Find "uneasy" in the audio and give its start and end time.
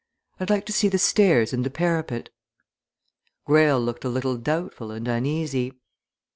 5.07-5.75